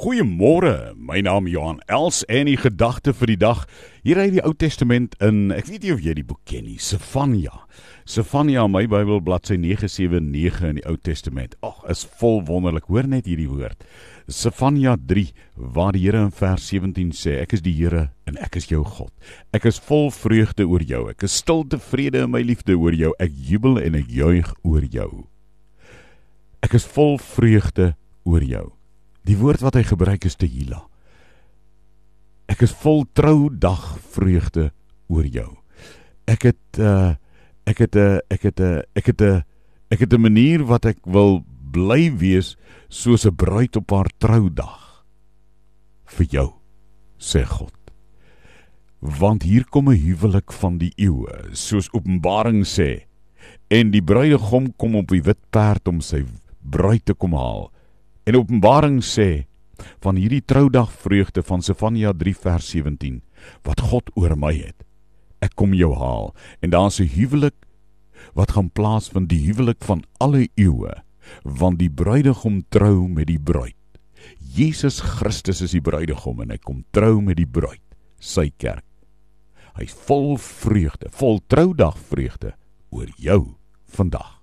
Goeiemôre. 0.00 0.94
My 0.96 1.20
naam 1.20 1.44
is 1.44 1.52
Johan 1.52 1.82
Els 1.92 2.22
en 2.32 2.48
die 2.48 2.56
gedagte 2.56 3.12
vir 3.12 3.34
die 3.34 3.40
dag 3.42 3.66
hier 4.00 4.16
uit 4.16 4.30
die 4.32 4.44
Ou 4.48 4.54
Testament 4.56 5.12
in 5.20 5.50
ek 5.52 5.66
weet 5.68 5.84
nie 5.84 5.92
of 5.92 6.00
jy 6.00 6.14
die 6.16 6.24
boek 6.24 6.40
ken 6.48 6.64
nie, 6.64 6.78
Sefanja. 6.80 7.66
Sefanja 8.08 8.64
in 8.64 8.72
my 8.72 8.86
Bybel 8.88 9.20
bladsy 9.20 9.58
979 9.60 10.62
in 10.70 10.80
die 10.80 10.86
Ou 10.88 10.96
Testament. 10.96 11.58
Ag, 11.60 11.84
is 11.92 12.06
vol 12.16 12.40
wonderlik. 12.48 12.88
Hoor 12.88 13.10
net 13.12 13.28
hierdie 13.28 13.50
woord. 13.50 13.84
Sefanja 14.24 14.96
3 14.96 15.26
waar 15.76 15.92
die 15.92 16.06
Here 16.06 16.24
in 16.30 16.32
vers 16.32 16.64
17 16.72 17.12
sê 17.12 17.36
ek 17.42 17.58
is 17.58 17.66
die 17.68 17.76
Here 17.76 18.06
en 18.24 18.40
ek 18.40 18.56
is 18.56 18.72
jou 18.72 18.80
God. 18.88 19.12
Ek 19.52 19.68
is 19.68 19.84
vol 19.84 20.08
vreugde 20.16 20.64
oor 20.64 20.80
jou. 20.80 21.10
Ek 21.12 21.28
is 21.28 21.36
stil 21.44 21.66
tevrede 21.68 22.24
in 22.24 22.32
my 22.32 22.40
liefde 22.40 22.72
oor 22.72 22.96
jou. 22.96 23.12
Ek 23.20 23.36
jubel 23.36 23.76
en 23.84 24.00
ek 24.00 24.08
juig 24.08 24.48
oor 24.64 24.88
jou. 24.96 25.10
Ek 26.64 26.80
is 26.80 26.88
vol 26.88 27.18
vreugde 27.20 27.92
oor 28.24 28.40
jou. 28.48 28.70
Die 29.28 29.36
woord 29.36 29.60
wat 29.60 29.74
hy 29.74 29.84
gebruik 29.84 30.24
is 30.24 30.36
tehila. 30.36 30.84
Ek 32.50 32.62
is 32.62 32.72
vol 32.72 33.04
trou 33.14 33.48
dag 33.52 33.98
vreugde 34.14 34.70
oor 35.08 35.26
jou. 35.26 35.50
Ek 36.26 36.50
het 36.50 36.78
uh 36.78 37.16
ek 37.70 37.78
het 37.78 37.94
'n 37.94 37.98
uh, 37.98 38.18
ek 38.30 38.42
het 38.42 38.60
'n 38.60 38.62
uh, 38.62 38.82
ek 38.94 39.06
het 39.06 39.20
'n 39.20 39.24
uh, 39.24 39.42
ek 39.90 40.00
het 40.00 40.12
'n 40.12 40.20
manier 40.20 40.64
wat 40.64 40.84
ek 40.84 40.98
wil 41.06 41.44
bly 41.70 42.10
wees 42.16 42.56
soos 42.88 43.26
'n 43.26 43.36
bruid 43.36 43.76
op 43.76 43.90
haar 43.90 44.10
troudag 44.18 45.04
vir 46.06 46.26
jou 46.26 46.48
sê 47.18 47.44
God. 47.44 47.74
Want 49.00 49.42
hier 49.42 49.64
kom 49.64 49.88
'n 49.88 49.96
huwelik 49.96 50.52
van 50.52 50.78
die 50.78 50.92
eeue, 50.96 51.50
soos 51.52 51.88
Openbaring 51.92 52.64
sê, 52.64 53.06
en 53.68 53.90
die 53.90 54.02
bruidegom 54.02 54.72
kom 54.76 54.94
op 54.94 55.08
die 55.08 55.22
wit 55.22 55.38
perd 55.50 55.88
om 55.88 56.00
sy 56.00 56.24
bruid 56.60 57.04
te 57.04 57.14
kom 57.14 57.32
haal. 57.32 57.70
En 58.30 58.36
Openbaring 58.38 59.00
sê 59.02 59.48
van 60.04 60.14
hierdie 60.14 60.44
troudag 60.46 60.92
vreugde 61.02 61.42
van 61.42 61.64
Sefanja 61.66 62.12
3 62.14 62.36
vers 62.38 62.68
17 62.70 63.16
wat 63.66 63.82
God 63.90 64.12
oor 64.14 64.36
my 64.38 64.52
het. 64.54 64.84
Ek 65.42 65.56
kom 65.58 65.74
jou 65.74 65.90
haal 65.98 66.30
en 66.62 66.70
daar's 66.70 67.00
'n 67.00 67.10
huwelik 67.10 67.56
wat 68.38 68.54
gaan 68.54 68.70
plaasvind 68.70 69.28
die 69.34 69.42
huwelik 69.50 69.82
van 69.82 70.04
alle 70.20 70.46
eeue 70.54 70.94
want 71.42 71.78
die 71.82 71.90
bruidegom 71.90 72.62
trou 72.70 73.08
met 73.08 73.26
die 73.26 73.40
bruid. 73.40 73.98
Jesus 74.54 75.00
Christus 75.00 75.60
is 75.60 75.74
die 75.74 75.82
bruidegom 75.82 76.40
en 76.40 76.50
hy 76.50 76.58
kom 76.58 76.84
trou 76.92 77.20
met 77.20 77.36
die 77.36 77.50
bruid, 77.50 77.82
sy 78.20 78.52
kerk. 78.56 78.86
Hy's 79.74 79.94
vol 80.06 80.36
vreugde, 80.36 81.10
vol 81.10 81.40
troudag 81.48 81.98
vreugde 81.98 82.54
oor 82.90 83.08
jou 83.18 83.56
vandag. 83.86 84.39